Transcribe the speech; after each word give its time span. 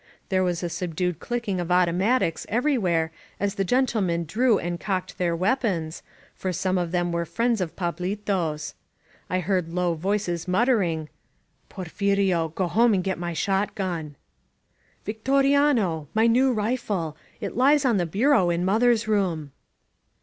There 0.29 0.43
was 0.43 0.63
a 0.63 0.67
subdued 0.69 1.19
clicking 1.19 1.59
of 1.59 1.71
automatics 1.71 2.47
everywhere 2.49 3.11
as 3.39 3.53
the 3.53 3.63
gentlemen 3.63 4.23
drew 4.25 4.57
and 4.57 4.79
cocked 4.79 5.19
their 5.19 5.35
weapons, 5.35 6.01
for 6.33 6.51
some 6.51 6.79
of 6.79 6.91
them 6.91 7.11
were 7.11 7.23
friends 7.23 7.61
of 7.61 7.73
Fablito's. 7.75 8.73
I 9.29 9.41
heard 9.41 9.69
low 9.71 9.93
voices 9.93 10.47
muttering: 10.47 11.09
"Porfirio! 11.69 12.49
Go 12.55 12.65
home 12.67 12.95
and 12.95 13.03
get 13.03 13.19
my 13.19 13.33
shotgun! 13.33 14.15
"Victoriano! 15.05 16.07
My 16.15 16.25
new 16.25 16.51
rifle! 16.51 17.15
It 17.39 17.53
Ues 17.53 17.85
on 17.85 17.97
the 17.97 18.07
bureau 18.07 18.49
in 18.49 18.65
mother's 18.65 19.07
room.'' 19.07 19.51